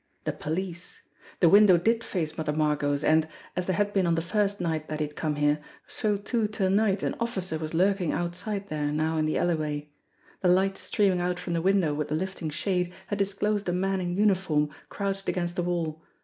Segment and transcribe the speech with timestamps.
[0.23, 1.07] The police!
[1.41, 4.87] The window did face Mother Margot's, and, as there had been on the first night
[4.87, 8.87] that he had come here, so too to night an officer was lurking outside there
[8.91, 9.91] now in the alleyway.
[10.41, 14.01] The light streaming out from the window with the lifting shade had disclosed a man
[14.01, 16.01] in uniform crouched against the wall.